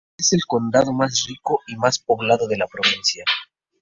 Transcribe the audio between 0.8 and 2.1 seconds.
más rico y más